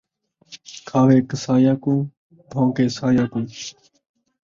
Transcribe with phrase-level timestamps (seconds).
[0.87, 2.03] کھاوے قصائیاں کنوں،
[2.49, 3.51] بھون٘کے سائیاں کنوں